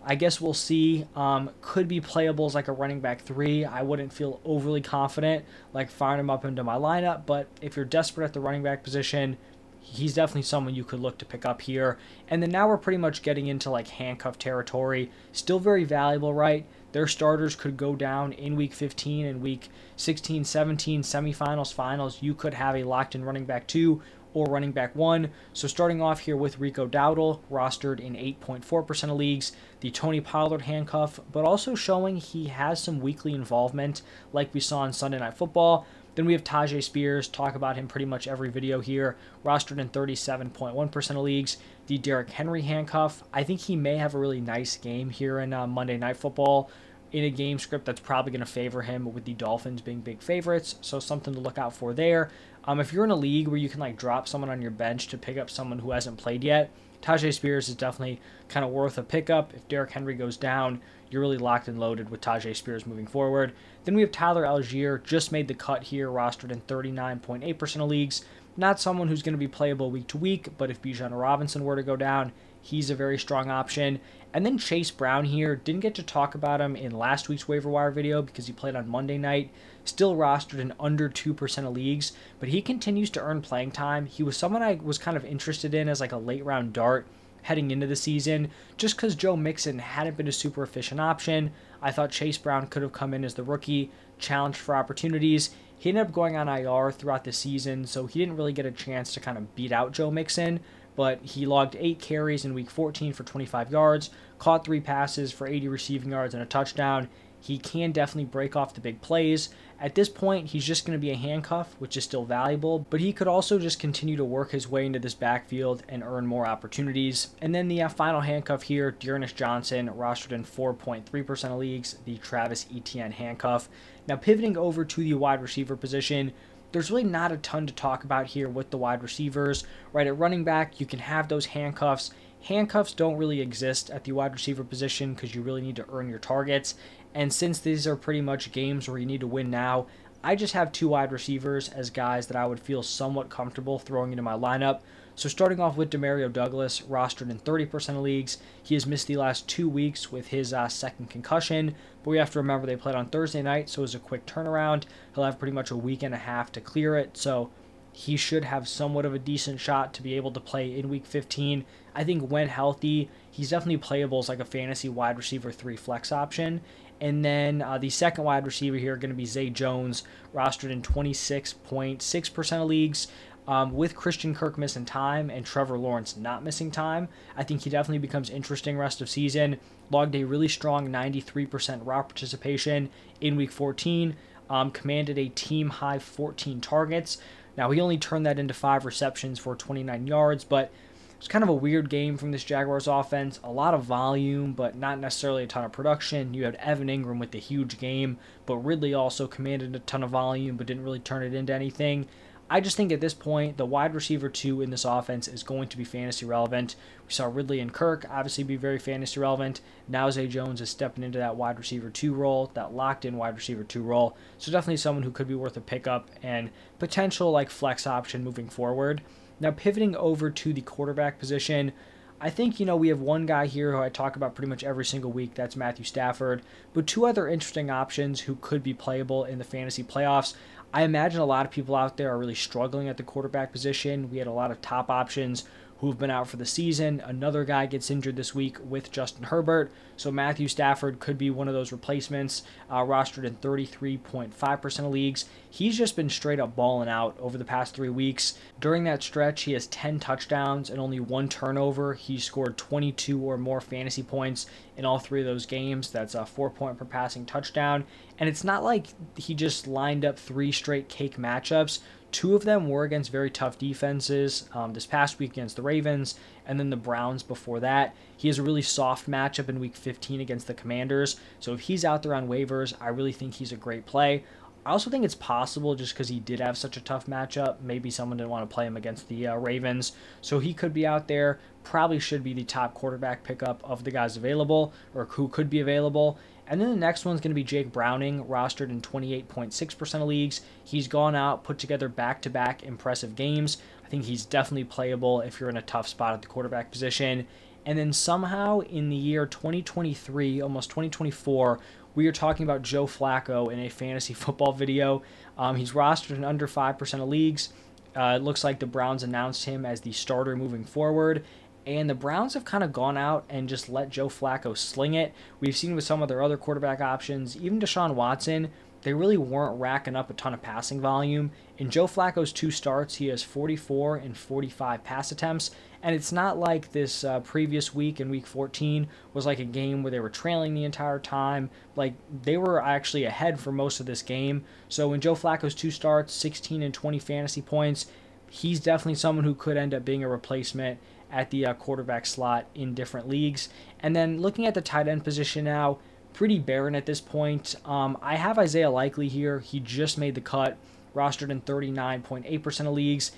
I 0.09 0.15
guess 0.15 0.39
we'll 0.39 0.54
see. 0.54 1.06
Um, 1.18 1.50
could 1.59 1.89
be 1.89 2.00
playable 2.00 2.45
as 2.45 2.56
like 2.56 2.69
a 2.69 2.71
running 2.71 3.01
back 3.01 3.24
three. 3.24 3.65
I 3.65 3.81
wouldn't 3.81 4.13
feel 4.13 4.39
overly 4.45 4.80
confident 4.80 5.44
like 5.74 5.92
firing 5.92 6.21
him 6.21 6.30
up 6.30 6.45
into 6.45 6.63
my 6.63 6.75
lineup, 6.75 7.25
but 7.25 7.50
if 7.62 7.75
you're 7.75 7.83
desperate 7.83 8.24
at 8.24 8.31
the 8.31 8.39
running 8.39 8.63
back 8.63 8.86
position, 8.86 9.36
he's 9.81 10.13
definitely 10.13 10.44
someone 10.44 10.75
you 10.75 10.86
could 10.86 11.01
look 11.01 11.18
to 11.18 11.25
pick 11.25 11.45
up 11.45 11.62
here. 11.62 11.98
And 12.30 12.42
then 12.42 12.51
now 12.51 12.69
we're 12.69 12.77
pretty 12.77 12.98
much 12.98 13.21
getting 13.21 13.48
into 13.48 13.69
like 13.69 13.89
handcuff 13.89 14.39
territory. 14.39 15.12
Still 15.33 15.59
very 15.59 15.83
valuable, 15.83 16.33
right? 16.33 16.65
Their 16.94 17.07
starters 17.07 17.56
could 17.56 17.75
go 17.75 17.94
down 17.94 18.31
in 18.31 18.56
week 18.56 18.74
15 18.74 19.25
and 19.25 19.42
week 19.42 19.68
16, 19.98 20.45
17, 20.45 21.01
semifinals, 21.01 21.74
finals. 21.74 22.21
You 22.21 22.33
could 22.33 22.54
have 22.54 22.75
a 22.75 22.83
locked 22.83 23.13
in 23.13 23.25
running 23.25 23.45
back 23.45 23.68
two 23.68 24.01
or 24.33 24.45
running 24.45 24.71
back 24.71 24.95
one. 24.95 25.31
So 25.53 25.68
starting 25.68 26.01
off 26.01 26.21
here 26.21 26.38
with 26.38 26.59
Rico 26.59 26.88
Dowdle, 26.88 27.41
rostered 27.51 28.00
in 28.00 28.13
8.4% 28.13 29.03
of 29.03 29.18
leagues, 29.18 29.51
the 29.79 29.91
Tony 29.91 30.21
Pollard 30.21 30.63
handcuff, 30.63 31.19
but 31.31 31.45
also 31.45 31.75
showing 31.75 32.18
he 32.18 32.47
has 32.47 32.81
some 32.81 33.00
weekly 33.00 33.33
involvement 33.33 34.01
like 34.33 34.53
we 34.53 34.59
saw 34.59 34.85
in 34.85 34.94
Sunday 34.94 35.19
Night 35.19 35.38
Football. 35.38 35.85
Then 36.15 36.25
we 36.25 36.33
have 36.33 36.44
Tyjae 36.44 36.81
Spears, 36.81 37.27
talk 37.27 37.53
about 37.53 37.75
him 37.75 37.88
pretty 37.88 38.06
much 38.06 38.27
every 38.27 38.50
video 38.50 38.79
here, 38.79 39.15
rostered 39.45 39.77
in 39.77 39.89
37.1% 39.89 41.09
of 41.12 41.18
leagues. 41.18 41.57
The 41.85 42.00
Derrick 42.00 42.31
Henry 42.31 42.63
handcuff, 42.63 43.23
I 43.31 43.44
think 43.44 43.62
he 43.62 43.75
may 43.75 43.97
have 43.97 44.15
a 44.15 44.19
really 44.19 44.41
nice 44.41 44.77
game 44.77 45.12
here 45.12 45.39
in 45.39 45.53
uh, 45.53 45.68
Monday 45.68 45.95
Night 45.95 46.18
Football 46.18 46.71
in 47.12 47.23
a 47.23 47.30
game 47.30 47.59
script 47.59 47.85
that's 47.85 48.00
probably 48.00 48.31
going 48.31 48.39
to 48.39 48.45
favor 48.45 48.81
him 48.81 49.13
with 49.13 49.25
the 49.25 49.33
Dolphins 49.33 49.81
being 49.81 50.01
big 50.01 50.21
favorites. 50.21 50.75
So 50.81 51.00
something 51.00 51.33
to 51.33 51.39
look 51.39 51.57
out 51.57 51.73
for 51.73 51.94
there. 51.94 52.30
Um, 52.67 52.81
if 52.81 52.91
you're 52.91 53.05
in 53.05 53.11
a 53.11 53.15
league 53.15 53.47
where 53.47 53.57
you 53.57 53.69
can 53.69 53.79
like 53.79 53.97
drop 53.97 54.27
someone 54.27 54.49
on 54.49 54.61
your 54.61 54.71
bench 54.71 55.07
to 55.07 55.17
pick 55.17 55.37
up 55.37 55.49
someone 55.49 55.79
who 55.79 55.91
hasn't 55.91 56.17
played 56.17 56.43
yet, 56.43 56.69
Tyjae 57.01 57.33
Spears 57.33 57.69
is 57.69 57.75
definitely 57.75 58.19
kind 58.49 58.65
of 58.65 58.71
worth 58.71 58.97
a 58.97 59.03
pickup. 59.03 59.53
If 59.53 59.67
Derrick 59.69 59.91
Henry 59.91 60.15
goes 60.15 60.35
down, 60.35 60.81
you're 61.09 61.21
really 61.21 61.37
locked 61.37 61.69
and 61.69 61.79
loaded 61.79 62.09
with 62.09 62.21
Tyjae 62.21 62.55
Spears 62.55 62.85
moving 62.85 63.07
forward. 63.07 63.53
Then 63.85 63.95
we 63.95 64.01
have 64.01 64.11
Tyler 64.11 64.43
Allgeier, 64.43 65.01
just 65.01 65.31
made 65.31 65.47
the 65.47 65.53
cut 65.53 65.83
here, 65.83 66.09
rostered 66.09 66.51
in 66.51 66.61
39.8% 66.61 67.81
of 67.81 67.89
leagues. 67.89 68.25
Not 68.57 68.81
someone 68.81 69.07
who's 69.07 69.21
going 69.21 69.33
to 69.33 69.39
be 69.39 69.47
playable 69.47 69.91
week 69.91 70.07
to 70.07 70.17
week, 70.17 70.49
but 70.57 70.69
if 70.69 70.81
Bijan 70.81 71.17
Robinson 71.17 71.63
were 71.63 71.75
to 71.75 71.83
go 71.83 71.95
down, 71.95 72.33
he's 72.67 72.89
a 72.89 72.95
very 72.95 73.17
strong 73.17 73.49
option. 73.49 73.99
And 74.33 74.45
then 74.45 74.57
Chase 74.57 74.91
Brown 74.91 75.25
here, 75.25 75.55
didn't 75.55 75.81
get 75.81 75.95
to 75.95 76.03
talk 76.03 76.35
about 76.35 76.59
him 76.59 76.75
in 76.75 76.91
last 76.91 77.29
week's 77.29 77.47
waiver 77.47 77.69
wire 77.69 77.91
video 77.91 78.21
because 78.21 78.47
he 78.47 78.53
played 78.53 78.75
on 78.75 78.89
Monday 78.89 79.17
night. 79.17 79.51
Still 79.85 80.15
rostered 80.15 80.59
in 80.59 80.73
under 80.79 81.09
2% 81.09 81.65
of 81.65 81.73
leagues, 81.73 82.11
but 82.39 82.49
he 82.49 82.61
continues 82.61 83.09
to 83.11 83.21
earn 83.21 83.41
playing 83.41 83.71
time. 83.71 84.05
He 84.05 84.21
was 84.21 84.35
someone 84.35 84.61
I 84.61 84.75
was 84.83 84.97
kind 84.97 85.15
of 85.15 85.23
interested 85.23 85.73
in 85.73 85.87
as 85.87 86.01
like 86.01 86.11
a 86.11 86.17
late 86.17 86.43
round 86.43 86.73
dart 86.73 87.07
heading 87.43 87.71
into 87.71 87.87
the 87.87 87.95
season 87.95 88.51
just 88.75 88.97
because 88.97 89.15
Joe 89.15 89.37
Mixon 89.37 89.79
hadn't 89.79 90.17
been 90.17 90.27
a 90.27 90.33
super 90.33 90.63
efficient 90.63 90.99
option. 90.99 91.51
I 91.81 91.91
thought 91.91 92.11
Chase 92.11 92.37
Brown 92.37 92.67
could 92.67 92.81
have 92.81 92.91
come 92.91 93.13
in 93.13 93.23
as 93.23 93.35
the 93.35 93.43
rookie, 93.43 93.91
challenged 94.19 94.57
for 94.57 94.75
opportunities. 94.75 95.51
He 95.79 95.89
ended 95.89 96.07
up 96.07 96.11
going 96.11 96.35
on 96.35 96.49
IR 96.49 96.91
throughout 96.91 97.23
the 97.23 97.31
season, 97.31 97.85
so 97.85 98.07
he 98.07 98.19
didn't 98.19 98.35
really 98.35 98.51
get 98.51 98.65
a 98.65 98.71
chance 98.71 99.13
to 99.13 99.21
kind 99.21 99.37
of 99.37 99.55
beat 99.55 99.71
out 99.71 99.93
Joe 99.93 100.11
Mixon 100.11 100.59
but 100.97 101.21
he 101.21 101.45
logged 101.45 101.77
eight 101.79 101.99
carries 101.99 102.44
in 102.44 102.55
week 102.55 102.69
14 102.69 103.13
for 103.13 103.23
25 103.23 103.71
yards, 103.71 104.09
caught 104.39 104.65
three 104.65 104.81
passes 104.81 105.31
for 105.31 105.47
80 105.47 105.69
receiving 105.69 106.11
yards 106.11 106.33
and 106.33 106.44
a 106.44 106.45
touchdown. 106.45 107.07
He 107.39 107.59
can 107.59 107.91
definitely 107.91 108.25
break 108.25 108.55
off 108.55 108.73
the 108.73 108.81
big 108.81 108.99
plays. 108.99 109.49
At 109.79 109.94
this 109.94 110.09
point, 110.09 110.47
he's 110.47 110.65
just 110.65 110.88
going 110.88 110.97
to 110.97 111.01
be 111.01 111.11
a 111.11 111.15
handcuff, 111.15 111.75
which 111.77 111.95
is 111.95 112.03
still 112.03 112.25
valuable, 112.25 112.79
but 112.89 112.99
he 112.99 113.13
could 113.13 113.27
also 113.27 113.59
just 113.59 113.79
continue 113.79 114.17
to 114.17 114.25
work 114.25 114.49
his 114.49 114.67
way 114.67 114.88
into 114.88 114.97
this 114.97 115.13
backfield 115.13 115.83
and 115.88 116.01
earn 116.01 116.25
more 116.25 116.47
opportunities. 116.47 117.27
And 117.44 117.53
then 117.53 117.67
the 117.67 117.83
uh, 117.83 117.89
final 117.89 118.21
handcuff 118.21 118.63
here, 118.63 118.89
D'Ernest 118.89 119.35
Johnson, 119.35 119.88
rostered 119.88 120.31
in 120.31 120.45
4.3% 120.45 121.44
of 121.45 121.59
leagues, 121.59 121.99
the 122.05 122.17
Travis 122.17 122.65
Etienne 122.75 123.11
handcuff. 123.11 123.69
Now, 124.07 124.15
pivoting 124.15 124.57
over 124.57 124.83
to 124.83 125.01
the 125.01 125.13
wide 125.13 125.44
receiver 125.44 125.75
position, 125.75 126.33
there's 126.71 126.91
really 126.91 127.03
not 127.03 127.31
a 127.31 127.37
ton 127.37 127.65
to 127.67 127.73
talk 127.73 128.03
about 128.03 128.27
here 128.27 128.49
with 128.49 128.69
the 128.69 128.77
wide 128.77 129.03
receivers. 129.03 129.63
Right 129.93 130.07
at 130.07 130.17
running 130.17 130.43
back, 130.43 130.79
you 130.79 130.85
can 130.85 130.99
have 130.99 131.27
those 131.27 131.47
handcuffs. 131.47 132.11
Handcuffs 132.43 132.93
don't 132.93 133.17
really 133.17 133.41
exist 133.41 133.89
at 133.89 134.03
the 134.03 134.11
wide 134.11 134.33
receiver 134.33 134.63
position 134.63 135.13
because 135.13 135.33
you 135.33 135.41
really 135.41 135.61
need 135.61 135.75
to 135.77 135.85
earn 135.89 136.09
your 136.09 136.19
targets. 136.19 136.75
And 137.13 137.33
since 137.33 137.59
these 137.59 137.87
are 137.87 137.95
pretty 137.95 138.21
much 138.21 138.51
games 138.51 138.87
where 138.87 138.99
you 138.99 139.05
need 139.05 139.21
to 139.21 139.27
win 139.27 139.49
now, 139.49 139.87
I 140.23 140.35
just 140.35 140.53
have 140.53 140.71
two 140.71 140.89
wide 140.89 141.11
receivers 141.11 141.69
as 141.69 141.89
guys 141.89 142.27
that 142.27 142.37
I 142.37 142.45
would 142.45 142.59
feel 142.59 142.83
somewhat 142.83 143.29
comfortable 143.29 143.79
throwing 143.79 144.11
into 144.11 144.23
my 144.23 144.33
lineup. 144.33 144.81
So 145.15 145.29
starting 145.29 145.59
off 145.59 145.77
with 145.77 145.89
Demario 145.89 146.31
Douglas, 146.31 146.81
rostered 146.81 147.31
in 147.31 147.39
30% 147.39 147.89
of 147.89 147.97
leagues. 147.97 148.37
He 148.61 148.75
has 148.75 148.85
missed 148.85 149.07
the 149.07 149.17
last 149.17 149.47
two 149.47 149.67
weeks 149.67 150.11
with 150.11 150.27
his 150.27 150.53
uh, 150.53 150.67
second 150.67 151.09
concussion, 151.09 151.75
but 152.03 152.11
we 152.11 152.17
have 152.17 152.31
to 152.31 152.39
remember 152.39 152.67
they 152.67 152.75
played 152.75 152.95
on 152.95 153.07
Thursday 153.07 153.41
night, 153.41 153.69
so 153.69 153.81
it 153.81 153.83
was 153.83 153.95
a 153.95 153.99
quick 153.99 154.25
turnaround. 154.25 154.83
He'll 155.15 155.23
have 155.23 155.39
pretty 155.39 155.53
much 155.53 155.71
a 155.71 155.75
week 155.75 156.03
and 156.03 156.13
a 156.13 156.19
half 156.19 156.51
to 156.51 156.61
clear 156.61 156.95
it, 156.95 157.17
so 157.17 157.49
he 157.97 158.15
should 158.15 158.45
have 158.45 158.67
somewhat 158.67 159.05
of 159.05 159.15
a 159.15 159.19
decent 159.19 159.59
shot 159.59 159.91
to 159.95 160.03
be 160.03 160.13
able 160.13 160.29
to 160.29 160.39
play 160.39 160.77
in 160.77 160.87
week 160.87 161.03
15. 161.03 161.65
I 161.95 162.03
think 162.03 162.29
when 162.29 162.47
healthy, 162.47 163.09
he's 163.31 163.49
definitely 163.49 163.77
playable 163.77 164.19
as 164.19 164.29
like 164.29 164.39
a 164.39 164.45
fantasy 164.45 164.87
wide 164.87 165.17
receiver 165.17 165.51
three 165.51 165.75
flex 165.75 166.11
option. 166.11 166.61
And 166.99 167.23
then 167.23 167.61
uh, 167.61 167.77
the 167.77 167.89
second 167.89 168.23
wide 168.23 168.45
receiver 168.45 168.77
here 168.77 168.97
going 168.97 169.11
to 169.11 169.15
be 169.15 169.25
Zay 169.25 169.49
Jones, 169.49 170.03
rostered 170.33 170.71
in 170.71 170.81
26.6% 170.81 172.61
of 172.61 172.67
leagues. 172.67 173.07
Um, 173.47 173.71
with 173.71 173.95
Christian 173.95 174.35
Kirk 174.35 174.57
missing 174.57 174.83
time 174.83 175.29
and 175.29 175.45
Trevor 175.45 175.77
Lawrence 175.77 176.17
not 176.17 176.44
missing 176.44 176.69
time, 176.69 177.07
I 177.38 177.44
think 177.44 177.61
he 177.61 177.69
definitely 177.69 177.99
becomes 177.99 178.29
interesting 178.29 178.77
rest 178.77 178.99
of 178.99 179.09
season. 179.09 179.57
Logged 179.89 180.15
a 180.15 180.25
really 180.25 180.49
strong 180.49 180.89
93% 180.89 181.85
route 181.85 182.09
participation 182.09 182.89
in 183.21 183.38
Week 183.38 183.51
14. 183.51 184.17
Um, 184.49 184.71
commanded 184.71 185.17
a 185.17 185.29
team 185.29 185.69
high 185.69 185.99
14 185.99 186.59
targets. 186.59 187.19
Now 187.57 187.71
he 187.71 187.79
only 187.79 187.97
turned 187.97 188.25
that 188.25 188.38
into 188.38 188.53
five 188.53 188.85
receptions 188.85 189.39
for 189.39 189.55
29 189.55 190.07
yards, 190.07 190.44
but 190.44 190.71
it's 191.17 191.27
kind 191.27 191.43
of 191.43 191.49
a 191.49 191.53
weird 191.53 191.89
game 191.89 192.15
from 192.17 192.31
this 192.31 192.43
Jaguars 192.43 192.87
offense. 192.87 193.39
A 193.43 193.51
lot 193.51 193.73
of 193.73 193.83
volume, 193.83 194.53
but 194.53 194.75
not 194.75 194.99
necessarily 194.99 195.43
a 195.43 195.47
ton 195.47 195.65
of 195.65 195.71
production. 195.71 196.33
You 196.33 196.45
had 196.45 196.55
Evan 196.55 196.87
Engram 196.87 197.19
with 197.19 197.31
the 197.31 197.39
huge 197.39 197.79
game, 197.79 198.17
but 198.45 198.57
Ridley 198.57 198.93
also 198.93 199.27
commanded 199.27 199.75
a 199.75 199.79
ton 199.79 200.03
of 200.03 200.11
volume, 200.11 200.57
but 200.57 200.67
didn't 200.67 200.83
really 200.83 200.99
turn 200.99 201.23
it 201.23 201.33
into 201.33 201.53
anything. 201.53 202.07
I 202.49 202.61
just 202.61 202.77
think 202.77 202.93
at 202.93 203.01
this 203.01 203.13
point, 203.13 203.57
the 203.57 203.65
wide 203.65 203.93
receiver 203.93 204.29
two 204.29 204.61
in 204.61 204.69
this 204.69 204.85
offense 204.85 205.27
is 205.27 205.43
going 205.43 205.67
to 205.67 205.77
be 205.77 205.83
fantasy 205.83 206.25
relevant. 206.25 206.75
We 207.05 207.11
saw 207.11 207.25
Ridley 207.25 207.59
and 207.59 207.73
Kirk 207.73 208.05
obviously 208.09 208.45
be 208.45 208.55
very 208.55 208.79
fantasy 208.79 209.19
relevant. 209.19 209.59
Now 209.87 210.09
Zay 210.09 210.27
Jones 210.27 210.61
is 210.61 210.69
stepping 210.69 211.03
into 211.03 211.17
that 211.17 211.35
wide 211.35 211.57
receiver 211.57 211.89
two 211.89 212.13
role, 212.13 212.51
that 212.53 212.73
locked 212.73 213.03
in 213.03 213.17
wide 213.17 213.35
receiver 213.35 213.65
two 213.65 213.81
role. 213.81 214.15
So 214.37 214.51
definitely 214.51 214.77
someone 214.77 215.03
who 215.03 215.11
could 215.11 215.27
be 215.27 215.35
worth 215.35 215.57
a 215.57 215.61
pickup 215.61 216.09
and 216.23 216.51
potential 216.79 217.31
like 217.31 217.49
flex 217.49 217.85
option 217.85 218.23
moving 218.23 218.47
forward. 218.47 219.01
Now 219.39 219.51
pivoting 219.51 219.95
over 219.95 220.29
to 220.29 220.53
the 220.53 220.61
quarterback 220.61 221.19
position. 221.19 221.71
I 222.19 222.31
think, 222.31 222.59
you 222.59 222.65
know, 222.65 222.75
we 222.75 222.87
have 222.87 222.99
one 222.99 223.27
guy 223.27 223.45
here 223.45 223.71
who 223.71 223.77
I 223.77 223.89
talk 223.89 224.15
about 224.15 224.33
pretty 224.33 224.49
much 224.49 224.63
every 224.63 224.85
single 224.85 225.11
week. 225.11 225.35
That's 225.35 225.55
Matthew 225.55 225.85
Stafford. 225.85 226.41
But 226.73 226.87
two 226.87 227.05
other 227.05 227.27
interesting 227.27 227.69
options 227.69 228.21
who 228.21 228.37
could 228.37 228.63
be 228.63 228.73
playable 228.73 229.23
in 229.23 229.37
the 229.37 229.43
fantasy 229.43 229.83
playoffs. 229.83 230.33
I 230.73 230.81
imagine 230.81 231.21
a 231.21 231.25
lot 231.25 231.45
of 231.45 231.51
people 231.51 231.75
out 231.75 231.97
there 231.97 232.11
are 232.11 232.17
really 232.17 232.35
struggling 232.35 232.89
at 232.89 232.97
the 232.97 233.03
quarterback 233.03 233.51
position. 233.51 234.09
We 234.09 234.17
had 234.17 234.27
a 234.27 234.31
lot 234.31 234.51
of 234.51 234.61
top 234.61 234.89
options 234.89 235.45
who've 235.79 235.97
been 235.97 236.09
out 236.09 236.27
for 236.27 236.38
the 236.38 236.45
season. 236.45 237.01
Another 237.06 237.45
guy 237.45 237.65
gets 237.65 237.91
injured 237.91 238.15
this 238.15 238.33
week 238.33 238.57
with 238.63 238.91
Justin 238.91 239.24
Herbert. 239.24 239.71
So 239.95 240.12
Matthew 240.12 240.47
Stafford 240.47 240.99
could 240.99 241.18
be 241.18 241.30
one 241.30 241.47
of 241.47 241.54
those 241.54 241.71
replacements, 241.71 242.44
uh, 242.69 242.83
rostered 242.83 243.23
in 243.23 243.35
33.5% 243.35 244.80
of 244.80 244.92
leagues. 244.92 245.25
He's 245.49 245.78
just 245.78 245.95
been 245.95 246.09
straight 246.09 246.40
up 246.40 246.56
balling 246.56 246.90
out 246.90 247.16
over 247.19 247.37
the 247.37 247.45
past 247.45 247.75
three 247.75 247.90
weeks. 247.90 248.37
During 248.59 248.83
that 248.83 249.01
stretch, 249.04 249.44
he 249.44 249.54
has 249.54 249.68
10 249.68 249.99
touchdowns 249.99 250.69
and 250.69 250.80
only 250.80 250.99
one 250.99 251.30
turnover. 251.30 251.94
He 251.94 252.19
scored 252.19 252.57
22 252.57 253.19
or 253.19 253.37
more 253.37 253.61
fantasy 253.61 254.04
points 254.04 254.45
in 254.75 254.85
all 254.85 254.99
three 254.99 255.21
of 255.21 255.25
those 255.25 255.45
games. 255.45 255.90
That's 255.90 256.16
a 256.16 256.25
four 256.25 256.49
point 256.49 256.78
per 256.78 256.85
passing 256.85 257.25
touchdown. 257.25 257.85
And 258.19 258.30
it's 258.30 258.44
not 258.44 258.63
like 258.63 258.87
he 259.16 259.33
just 259.33 259.68
lined 259.68 260.06
up 260.06 260.18
three 260.18 260.51
straight 260.51 260.90
cake 260.90 261.18
matchups. 261.18 261.80
Two 262.11 262.35
of 262.35 262.45
them 262.45 262.69
were 262.69 262.83
against 262.83 263.11
very 263.11 263.30
tough 263.30 263.57
defenses 263.57 264.49
um, 264.54 264.73
this 264.73 264.85
past 264.85 265.19
week 265.19 265.31
against 265.31 265.56
the 265.56 265.61
Ravens 265.61 266.16
and 266.45 266.59
then 266.59 266.69
the 266.69 266.78
Browns 266.78 267.21
before 267.21 267.59
that. 267.59 267.95
He 268.16 268.28
has 268.30 268.40
a 268.40 268.44
really 268.44 268.61
soft 268.61 269.09
matchup 269.09 269.49
in 269.49 269.59
week 269.59 269.76
15 269.76 270.21
against 270.21 270.47
the 270.47 270.54
Commanders. 270.54 271.18
So 271.40 271.54
if 271.54 271.61
he's 271.61 271.83
out 271.83 272.04
there 272.04 272.16
on 272.16 272.28
waivers, 272.28 272.73
I 272.80 272.87
really 272.87 273.11
think 273.11 273.35
he's 273.35 273.52
a 273.52 273.57
great 273.57 273.85
play. 273.85 274.23
I 274.66 274.71
also 274.71 274.90
think 274.90 275.06
it's 275.06 275.16
possible 275.16 275.76
just 275.76 275.94
because 275.94 276.09
he 276.09 276.19
did 276.19 276.42
have 276.42 276.57
such 276.57 276.76
a 276.76 276.81
tough 276.81 277.07
matchup. 277.07 277.61
Maybe 277.61 277.90
someone 277.90 278.18
didn't 278.18 278.31
want 278.31 278.49
to 278.49 278.54
play 278.54 278.66
him 278.66 278.76
against 278.76 279.07
the 279.07 279.28
uh, 279.28 279.35
Ravens. 279.35 279.94
So 280.19 280.40
he 280.40 280.54
could 280.54 280.73
be 280.73 280.85
out 280.85 281.07
there. 281.07 281.40
Probably 281.64 281.99
should 281.99 282.21
be 282.21 282.33
the 282.33 282.44
top 282.44 282.73
quarterback 282.73 283.23
pickup 283.23 283.61
of 283.64 283.85
the 283.85 283.92
guys 283.92 284.18
available 284.18 284.73
or 284.94 285.06
who 285.06 285.30
could 285.30 285.49
be 285.49 285.61
available. 285.61 286.19
And 286.49 286.61
then 286.61 286.69
the 286.69 286.75
next 286.75 287.04
one's 287.04 287.19
going 287.19 287.31
to 287.31 287.35
be 287.35 287.44
Jake 287.44 287.71
Browning, 287.71 288.23
rostered 288.25 288.69
in 288.69 288.81
28.6% 288.81 289.95
of 289.95 290.07
leagues. 290.07 290.42
He's 290.63 290.87
gone 290.87 291.16
out, 291.16 291.44
put 291.44 291.57
together 291.57 291.89
back 291.89 292.21
to 292.21 292.30
back 292.30 292.63
impressive 292.63 293.16
games. 293.16 293.57
I 293.85 293.89
think 293.89 294.06
he's 294.06 294.25
definitely 294.25 294.63
playable 294.63 295.21
if 295.21 295.39
you're 295.39 295.49
in 295.49 295.57
a 295.57 295.61
tough 295.61 295.87
spot 295.87 296.13
at 296.13 296.21
the 296.21 296.27
quarterback 296.27 296.71
position. 296.71 297.27
And 297.66 297.77
then 297.77 297.92
somehow 297.92 298.61
in 298.61 298.89
the 298.89 298.95
year 298.95 299.25
2023, 299.25 300.42
almost 300.42 300.69
2024, 300.69 301.59
we 301.95 302.07
are 302.07 302.13
talking 302.13 302.45
about 302.45 302.61
Joe 302.61 302.85
Flacco 302.85 303.51
in 303.51 303.59
a 303.59 303.69
fantasy 303.69 304.13
football 304.13 304.54
video. 304.54 305.04
Um, 305.37 305.57
he's 305.57 305.73
rostered 305.73 306.16
in 306.16 306.23
under 306.23 306.47
5% 306.47 307.01
of 307.01 307.09
leagues. 307.09 307.49
Uh, 307.95 308.13
it 308.16 308.21
looks 308.21 308.44
like 308.44 308.59
the 308.59 308.66
Browns 308.68 309.04
announced 309.04 309.45
him 309.45 309.66
as 309.66 309.81
the 309.81 309.92
starter 309.92 310.35
moving 310.35 310.63
forward, 310.63 311.25
and 311.68 311.90
the 311.90 311.95
Browns 311.95 312.33
have 312.33 312.45
kind 312.45 312.64
of 312.64 312.71
gone 312.71 312.95
out 312.95 313.26
and 313.30 313.50
just 313.50 313.68
let 313.68 313.90
Joe 313.90 314.07
Flacco 314.07 314.57
sling 314.57 314.94
it. 314.94 315.14
We've 315.42 315.56
seen 315.56 315.76
with 315.76 315.83
some 315.83 316.02
of 316.02 316.07
their 316.07 316.24
other 316.24 316.38
quarterback 316.38 316.80
options, 316.80 317.36
even 317.36 317.59
Deshaun 317.59 317.94
Watson. 317.94 318.50
they 318.83 318.94
really 318.94 319.18
weren't 319.18 319.59
racking 319.59 319.97
up 319.97 320.09
a 320.09 320.14
ton 320.14 320.33
of 320.33 320.42
passing 320.42 320.80
volume. 320.80 321.31
In 321.57 321.69
Joe 321.69 321.86
Flacco's 321.88 322.31
two 322.31 322.52
starts, 322.52 322.95
he 322.95 323.07
has 323.07 323.21
44 323.21 323.97
and 323.97 324.16
45 324.16 324.83
pass 324.86 325.12
attempts, 325.12 325.52
and 325.83 325.94
it's 325.94 326.14
not 326.14 326.38
like 326.38 326.71
this 326.71 327.04
uh, 327.04 327.19
previous 327.19 327.76
week 327.76 328.00
in 328.00 328.09
week 328.09 328.26
14 328.26 328.88
was 329.14 329.26
like 329.26 329.40
a 329.40 329.45
game 329.45 329.83
where 329.83 329.92
they 329.92 330.00
were 330.00 330.09
trailing 330.09 330.54
the 330.54 330.64
entire 330.64 331.00
time. 331.00 331.50
Like 331.76 331.95
they 332.24 332.38
were 332.38 332.64
actually 332.64 333.04
ahead 333.04 333.42
for 333.42 333.52
most 333.52 333.81
of 333.81 333.86
this 333.88 334.02
game. 334.02 334.45
So 334.69 334.94
in 334.94 335.02
Joe 335.02 335.16
Flacco's 335.16 335.56
two 335.56 335.71
starts, 335.71 336.14
16 336.14 336.64
and 336.64 336.74
20 336.74 336.97
fantasy 337.00 337.42
points, 337.42 337.88
he's 338.30 338.59
definitely 338.59 338.95
someone 338.95 339.26
who 339.26 339.36
could 339.36 339.57
end 339.57 339.74
up 339.74 339.83
being 339.83 340.04
a 340.04 340.09
replacement 340.09 340.80
at 341.11 341.31
the 341.31 341.45
uh, 341.45 341.54
quarterback 341.54 342.06
slot 342.06 342.45
in 342.56 342.73
different 342.73 343.07
leagues. 343.07 343.49
And 343.80 343.95
then 343.95 344.21
looking 344.21 344.45
at 344.45 344.54
the 344.54 344.61
tight 344.61 344.87
end 344.87 345.04
position 345.04 345.45
now, 345.45 345.80
pretty 346.14 346.40
barren 346.40 346.76
at 346.76 346.85
this 346.85 346.99
point. 346.99 347.56
Um, 347.66 347.97
I 348.02 348.16
have 348.16 348.40
Isaiah 348.40 348.71
Likely 348.71 349.07
here. 349.07 349.40
He 349.40 349.59
just 349.59 349.97
made 349.97 350.16
the 350.16 350.21
cut, 350.21 350.57
rostered 350.95 351.30
in 351.30 351.42
39.8% 351.42 352.59
of 352.61 352.73
leagues. 352.73 353.11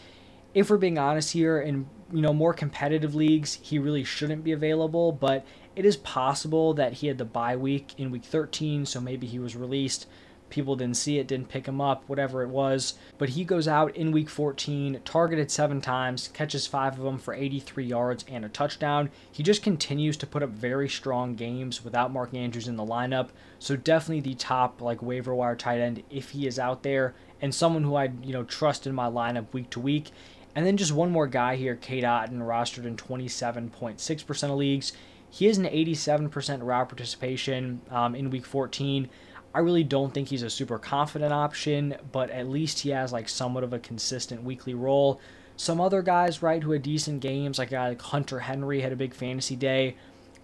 If 0.54 0.70
we're 0.70 0.78
being 0.78 0.98
honest 0.98 1.32
here, 1.32 1.60
in 1.60 1.88
you 2.12 2.22
know 2.22 2.34
more 2.34 2.54
competitive 2.54 3.14
leagues, 3.16 3.60
he 3.62 3.78
really 3.78 4.04
shouldn't 4.04 4.44
be 4.44 4.52
available, 4.52 5.12
but 5.12 5.46
it 5.76 5.86
is 5.86 5.96
possible 5.98 6.74
that 6.74 6.94
he 6.94 7.08
had 7.08 7.20
the 7.20 7.26
bye 7.26 7.56
week 7.56 7.94
in 7.98 8.12
week 8.12 8.26
13, 8.26 8.86
so 8.86 9.00
maybe 9.00 9.28
he 9.28 9.40
was 9.40 9.56
released 9.56 10.08
people 10.50 10.76
didn't 10.76 10.98
see 10.98 11.20
it, 11.20 11.28
didn't 11.28 11.50
pick 11.50 11.68
him 11.68 11.80
up, 11.82 12.04
whatever 12.08 12.42
it 12.44 12.50
was. 12.50 12.96
But 13.18 13.30
he 13.30 13.44
goes 13.44 13.68
out 13.68 13.96
in 13.96 14.12
week 14.12 14.30
14, 14.30 15.02
targeted 15.06 15.52
seven 15.52 15.82
times, 15.82 16.30
catches 16.30 16.68
five 16.68 16.98
of 16.98 17.04
them 17.04 17.18
for 17.18 17.34
83 17.34 17.86
yards 17.86 18.26
and 18.28 18.44
a 18.44 18.50
touchdown. 18.50 19.10
He 19.32 19.44
just 19.44 19.64
continues 19.64 20.18
to 20.18 20.28
put 20.28 20.44
up 20.44 20.50
very 20.50 20.90
strong 20.90 21.36
games 21.36 21.84
without 21.84 22.12
Mark 22.12 22.34
Andrews 22.34 22.68
in 22.68 22.76
the 22.76 22.86
lineup. 22.86 23.30
So 23.60 23.76
definitely 23.76 24.22
the 24.22 24.36
top 24.36 24.82
like 24.82 25.02
waiver 25.02 25.36
wire 25.36 25.56
tight 25.56 25.80
end 25.80 26.04
if 26.10 26.32
he 26.32 26.48
is 26.48 26.60
out 26.60 26.84
there, 26.84 27.14
and 27.42 27.54
someone 27.54 27.84
who 27.84 27.96
I 27.96 28.12
you 28.24 28.34
know 28.34 28.44
trust 28.44 28.88
in 28.88 28.96
my 28.96 29.08
lineup 29.08 29.52
week 29.54 29.70
to 29.72 29.80
week. 29.80 30.12
And 30.56 30.66
then 30.66 30.78
just 30.78 30.92
one 30.92 31.12
more 31.12 31.28
guy 31.28 31.56
here, 31.56 31.76
Cade 31.76 32.04
Otton, 32.04 32.40
rostered 32.40 32.86
in 32.86 32.98
27.6% 32.98 34.44
of 34.44 34.58
leagues. 34.58 34.94
He 35.30 35.46
has 35.46 35.58
an 35.58 35.66
87% 35.66 36.64
route 36.64 36.90
participation 36.90 37.82
um, 37.90 38.16
in 38.16 38.30
week 38.32 38.46
14. 38.46 39.10
I 39.54 39.60
really 39.60 39.84
don't 39.84 40.14
think 40.14 40.28
he's 40.28 40.44
a 40.44 40.50
super 40.50 40.78
confident 40.78 41.34
option, 41.34 41.96
but 42.12 42.30
at 42.30 42.50
least 42.50 42.80
he 42.80 42.90
has 42.90 43.12
like 43.12 43.28
somewhat 43.28 43.64
of 43.64 43.74
a 43.74 43.80
consistent 43.80 44.44
weekly 44.44 44.74
role. 44.74 45.20
Some 45.58 45.82
other 45.82 46.02
guys, 46.02 46.42
right, 46.42 46.64
who 46.64 46.72
had 46.72 46.84
decent 46.84 47.20
games, 47.20 47.58
like, 47.58 47.72
like 47.72 48.02
Hunter 48.02 48.40
Henry 48.40 48.82
had 48.82 48.94
a 48.94 48.96
big 48.96 49.14
fantasy 49.14 49.56
day, 49.56 49.96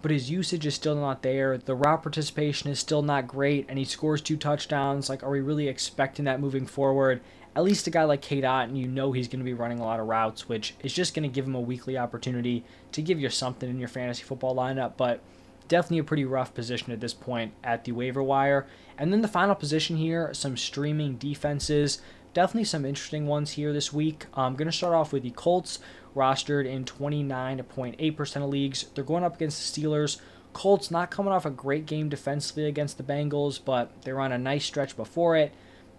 but 0.02 0.12
his 0.12 0.30
usage 0.30 0.66
is 0.66 0.76
still 0.76 0.96
not 0.96 1.22
there. 1.22 1.58
The 1.58 1.76
route 1.76 2.02
participation 2.02 2.70
is 2.70 2.80
still 2.80 3.02
not 3.02 3.28
great, 3.28 3.66
and 3.70 3.80
he 3.80 3.86
scores 3.86 4.22
two 4.22 4.38
touchdowns. 4.38 5.08
Like, 5.08 5.24
are 5.24 5.32
we 5.32 5.40
really 5.40 5.68
expecting 5.68 6.26
that 6.26 6.42
moving 6.42 6.66
forward? 6.66 7.22
At 7.56 7.64
least 7.64 7.88
a 7.88 7.92
guy 7.92 8.04
like 8.04 8.22
Cade 8.22 8.44
Otton, 8.44 8.76
you 8.76 8.88
know 8.88 9.14
he's 9.14 9.30
going 9.30 9.40
to 9.40 9.46
be 9.46 9.54
running 9.54 9.80
a 9.80 9.86
lot 9.86 10.02
of 10.02 10.08
routes, 10.08 10.50
which 10.50 10.76
is 10.84 10.94
just 10.94 11.16
going 11.16 11.24
to 11.24 11.34
give 11.34 11.46
him 11.46 11.56
a 11.56 11.62
weekly 11.62 11.98
opportunity 11.98 12.66
to 12.92 13.02
give 13.02 13.20
you 13.20 13.30
something 13.30 13.70
in 13.70 13.80
your 13.80 13.88
fantasy 13.88 14.24
football 14.24 14.54
lineup. 14.54 14.98
But 14.98 15.22
definitely 15.67 16.00
a 16.00 16.03
pretty 16.03 16.25
rough 16.25 16.53
position 16.53 16.91
at 16.91 17.00
this 17.00 17.13
point 17.13 17.53
at 17.63 17.84
the 17.84 17.91
waiver 17.91 18.24
wire. 18.24 18.67
And 18.98 19.12
then 19.12 19.22
the 19.22 19.27
final 19.27 19.55
position 19.55 19.98
here, 19.98 20.34
some 20.34 20.57
streaming 20.57 21.15
defenses. 21.15 22.01
Definitely 22.34 22.65
some 22.65 22.86
interesting 22.86 23.27
ones 23.27 23.51
here 23.51 23.72
this 23.72 23.93
week. 23.93 24.25
I'm 24.34 24.55
going 24.55 24.67
to 24.67 24.75
start 24.75 24.93
off 24.93 25.13
with 25.13 25.24
the 25.24 25.31
Colts, 25.31 25.79
rostered 26.15 26.65
in 26.65 26.86
29.8% 26.86 28.36
of 28.43 28.50
leagues. 28.50 28.86
They're 28.93 29.03
going 29.03 29.24
up 29.24 29.36
against 29.36 29.75
the 29.75 29.81
Steelers. 29.81 30.19
Colts 30.53 30.89
not 30.89 31.12
coming 31.12 31.34
off 31.34 31.45
a 31.45 31.50
great 31.50 31.86
game 31.86 32.07
defensively 32.07 32.65
against 32.65 32.98
the 32.98 33.03
Bengals, 33.03 33.60
but 33.63 34.01
they 34.03 34.12
are 34.12 34.22
on 34.22 34.31
a 34.31 34.38
nice 34.38 34.65
stretch 34.65 34.95
before 34.95 35.36
it. 35.36 35.53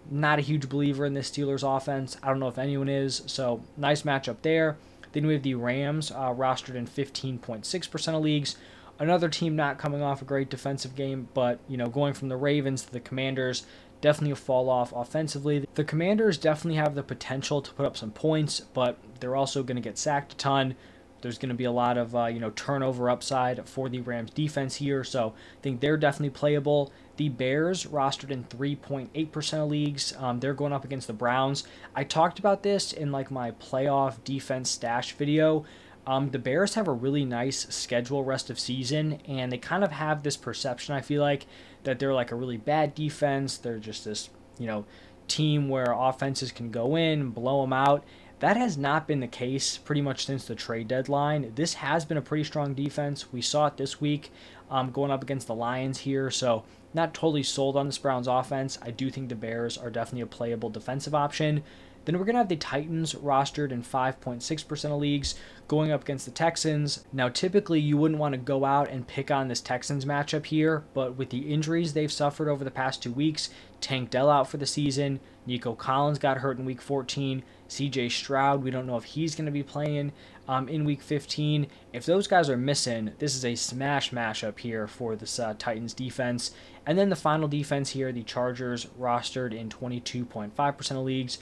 Not 0.09 0.39
a 0.39 0.43
huge 0.43 0.69
believer 0.69 1.05
in 1.05 1.13
the 1.13 1.19
Steelers 1.21 1.63
offense. 1.63 2.17
I 2.23 2.27
don't 2.29 2.39
know 2.39 2.47
if 2.47 2.57
anyone 2.57 2.89
is, 2.89 3.23
so 3.27 3.63
nice 3.75 4.03
matchup 4.03 4.37
there. 4.41 4.77
Then 5.11 5.27
we 5.27 5.33
have 5.33 5.43
the 5.43 5.55
Rams, 5.55 6.11
uh, 6.11 6.33
rostered 6.33 6.75
in 6.75 6.87
15.6% 6.87 8.15
of 8.15 8.21
leagues. 8.23 8.55
Another 8.99 9.29
team 9.29 9.55
not 9.55 9.77
coming 9.77 10.01
off 10.01 10.21
a 10.21 10.25
great 10.25 10.49
defensive 10.49 10.95
game, 10.95 11.27
but 11.33 11.59
you 11.67 11.77
know, 11.77 11.87
going 11.87 12.13
from 12.13 12.29
the 12.29 12.37
Ravens 12.37 12.83
to 12.83 12.91
the 12.91 12.99
Commanders, 12.99 13.65
definitely 14.01 14.31
a 14.31 14.35
fall 14.35 14.69
off 14.69 14.91
offensively. 14.93 15.67
The 15.75 15.83
Commanders 15.83 16.37
definitely 16.37 16.77
have 16.77 16.95
the 16.95 17.03
potential 17.03 17.61
to 17.61 17.73
put 17.73 17.85
up 17.85 17.97
some 17.97 18.11
points, 18.11 18.61
but 18.73 18.97
they're 19.19 19.35
also 19.35 19.63
going 19.63 19.75
to 19.75 19.81
get 19.81 19.97
sacked 19.97 20.33
a 20.33 20.37
ton. 20.37 20.75
There's 21.21 21.37
going 21.37 21.49
to 21.49 21.55
be 21.55 21.63
a 21.63 21.71
lot 21.71 21.97
of 21.97 22.15
uh, 22.15 22.25
you 22.25 22.39
know 22.39 22.51
turnover 22.51 23.09
upside 23.09 23.67
for 23.67 23.89
the 23.89 24.01
Rams 24.01 24.31
defense 24.31 24.75
here, 24.75 25.03
so 25.03 25.33
I 25.57 25.61
think 25.61 25.79
they're 25.79 25.97
definitely 25.97 26.29
playable. 26.31 26.91
The 27.17 27.29
Bears 27.29 27.85
rostered 27.85 28.29
in 28.29 28.43
3.8% 28.43 29.53
of 29.53 29.69
leagues. 29.69 30.13
Um, 30.19 30.39
they're 30.39 30.53
going 30.53 30.73
up 30.73 30.85
against 30.85 31.07
the 31.07 31.13
Browns. 31.13 31.63
I 31.95 32.03
talked 32.03 32.37
about 32.37 32.61
this 32.61 32.93
in 32.93 33.11
like 33.11 33.31
my 33.31 33.51
playoff 33.51 34.23
defense 34.23 34.69
stash 34.69 35.13
video. 35.13 35.65
Um, 36.07 36.29
the 36.29 36.39
Bears 36.39 36.75
have 36.75 36.87
a 36.87 36.93
really 36.93 37.25
nice 37.25 37.67
schedule 37.67 38.23
rest 38.23 38.49
of 38.49 38.57
season, 38.57 39.19
and 39.27 39.51
they 39.51 39.57
kind 39.57 39.83
of 39.83 39.91
have 39.91 40.23
this 40.23 40.37
perception, 40.37 40.95
I 40.95 41.01
feel 41.01 41.21
like, 41.21 41.45
that 41.83 41.99
they're 41.99 42.13
like 42.13 42.31
a 42.31 42.35
really 42.35 42.55
bad 42.55 42.95
defense. 42.95 43.57
They're 43.57 43.77
just 43.77 44.05
this, 44.05 44.29
you 44.57 44.67
know, 44.67 44.85
team 45.27 45.67
where 45.67 45.91
offenses 45.91 46.53
can 46.53 46.71
go 46.71 46.95
in, 46.95 47.31
blow 47.31 47.59
them 47.61 47.73
out. 47.73 48.05
That 48.39 48.55
has 48.55 48.77
not 48.77 49.05
been 49.05 49.19
the 49.19 49.27
case 49.27 49.77
pretty 49.77 50.01
much 50.01 50.25
since 50.25 50.45
the 50.45 50.55
trade 50.55 50.87
deadline. 50.87 51.51
This 51.55 51.73
has 51.73 52.05
been 52.05 52.17
a 52.17 52.21
pretty 52.21 52.45
strong 52.45 52.73
defense. 52.73 53.33
We 53.33 53.41
saw 53.41 53.67
it 53.67 53.75
this 53.75 53.99
week 53.99 54.31
um, 54.71 54.91
going 54.91 55.11
up 55.11 55.23
against 55.23 55.47
the 55.47 55.55
Lions 55.55 55.99
here. 55.99 56.31
So, 56.31 56.63
not 56.93 57.13
totally 57.13 57.43
sold 57.43 57.75
on 57.75 57.87
this 57.87 57.97
Browns 57.97 58.27
offense. 58.27 58.79
I 58.81 58.91
do 58.91 59.09
think 59.09 59.27
the 59.27 59.35
Bears 59.35 59.77
are 59.77 59.89
definitely 59.89 60.21
a 60.21 60.27
playable 60.27 60.69
defensive 60.69 61.13
option. 61.13 61.63
Then 62.07 62.17
we're 62.17 62.23
going 62.23 62.35
to 62.35 62.39
have 62.39 62.47
the 62.47 62.55
Titans 62.55 63.15
rostered 63.15 63.73
in 63.73 63.83
5.6% 63.83 64.85
of 64.85 64.91
leagues 65.01 65.35
going 65.67 65.91
up 65.91 66.03
against 66.03 66.23
the 66.23 66.31
Texans. 66.31 67.03
Now, 67.11 67.27
typically, 67.27 67.81
you 67.81 67.97
wouldn't 67.97 68.17
want 68.17 68.31
to 68.31 68.37
go 68.37 68.63
out 68.63 68.89
and 68.89 69.05
pick 69.05 69.29
on 69.29 69.49
this 69.49 69.59
Texans 69.59 70.05
matchup 70.05 70.45
here, 70.45 70.85
but 70.93 71.17
with 71.17 71.31
the 71.31 71.51
injuries 71.53 71.91
they've 71.91 72.09
suffered 72.09 72.47
over 72.47 72.63
the 72.63 72.71
past 72.71 73.03
two 73.03 73.11
weeks, 73.11 73.49
Tank 73.81 74.09
Dell 74.09 74.29
out 74.29 74.49
for 74.49 74.55
the 74.55 74.65
season, 74.65 75.19
Nico 75.45 75.75
Collins 75.75 76.17
got 76.17 76.37
hurt 76.37 76.57
in 76.57 76.63
week 76.63 76.81
14, 76.81 77.43
CJ 77.67 78.09
Stroud, 78.09 78.63
we 78.63 78.71
don't 78.71 78.87
know 78.87 78.95
if 78.95 79.03
he's 79.03 79.35
going 79.35 79.45
to 79.45 79.51
be 79.51 79.61
playing 79.61 80.13
um, 80.47 80.69
in 80.69 80.85
week 80.85 81.01
15. 81.01 81.67
If 81.91 82.05
those 82.05 82.25
guys 82.25 82.49
are 82.49 82.55
missing, 82.55 83.11
this 83.19 83.35
is 83.35 83.43
a 83.43 83.55
smash 83.55 84.11
matchup 84.11 84.59
here 84.59 84.87
for 84.87 85.17
this 85.17 85.39
uh, 85.39 85.55
Titans 85.59 85.93
defense. 85.93 86.51
And 86.85 86.97
then 86.97 87.09
the 87.09 87.17
final 87.17 87.49
defense 87.49 87.89
here, 87.89 88.13
the 88.13 88.23
Chargers 88.23 88.85
rostered 88.97 89.53
in 89.53 89.67
22.5% 89.67 90.91
of 90.91 90.97
leagues 90.97 91.37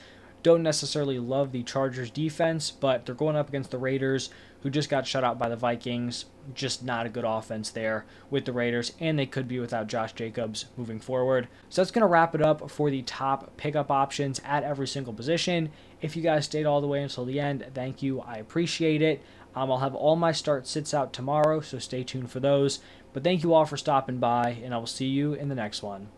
don't 0.46 0.62
necessarily 0.62 1.18
love 1.18 1.52
the 1.52 1.64
Chargers 1.64 2.12
defense, 2.12 2.70
but 2.70 3.04
they're 3.04 3.16
going 3.16 3.36
up 3.36 3.50
against 3.50 3.72
the 3.72 3.80
Raiders, 3.80 4.30
who 4.62 4.70
just 4.70 4.92
got 4.92 5.08
shut 5.08 5.24
out 5.24 5.40
by 5.40 5.50
the 5.50 5.56
Vikings. 5.56 6.26
Just 6.54 6.84
not 6.84 7.08
a 7.08 7.10
good 7.10 7.24
offense 7.26 7.72
there 7.72 8.06
with 8.30 8.46
the 8.46 8.54
Raiders, 8.54 8.92
and 9.00 9.18
they 9.18 9.26
could 9.26 9.48
be 9.48 9.60
without 9.60 9.88
Josh 9.88 10.14
Jacobs 10.14 10.66
moving 10.78 11.00
forward. 11.00 11.48
So 11.70 11.82
that's 11.82 11.90
going 11.90 12.04
to 12.04 12.08
wrap 12.08 12.36
it 12.36 12.44
up 12.44 12.70
for 12.70 12.92
the 12.92 13.02
top 13.02 13.58
pickup 13.58 13.90
options 13.90 14.40
at 14.46 14.62
every 14.62 14.88
single 14.88 15.14
position. 15.14 15.72
If 16.00 16.16
you 16.16 16.22
guys 16.22 16.46
stayed 16.46 16.68
all 16.68 16.80
the 16.80 16.86
way 16.86 17.02
until 17.02 17.26
the 17.26 17.40
end, 17.40 17.66
thank 17.74 18.04
you. 18.04 18.22
I 18.22 18.36
appreciate 18.36 19.02
it. 19.02 19.24
Um, 19.56 19.72
I'll 19.72 19.80
have 19.80 19.96
all 19.96 20.16
my 20.16 20.32
start 20.32 20.68
sits 20.68 20.94
out 20.94 21.12
tomorrow, 21.12 21.60
so 21.60 21.80
stay 21.80 22.04
tuned 22.04 22.30
for 22.30 22.40
those. 22.40 22.82
But 23.14 23.24
thank 23.24 23.42
you 23.42 23.56
all 23.56 23.66
for 23.66 23.78
stopping 23.78 24.20
by, 24.20 24.60
and 24.64 24.76
I 24.76 24.78
will 24.78 24.86
see 24.86 25.08
you 25.08 25.34
in 25.34 25.50
the 25.50 25.56
next 25.56 25.82
one. 25.82 26.10